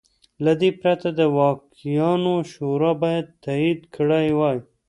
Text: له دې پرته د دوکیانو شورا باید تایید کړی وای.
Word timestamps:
له 0.43 0.51
دې 0.61 0.69
پرته 0.81 1.09
د 1.13 1.21
دوکیانو 1.37 2.35
شورا 2.51 2.91
باید 3.03 3.25
تایید 3.43 3.79
کړی 3.95 4.27
وای. 4.39 4.57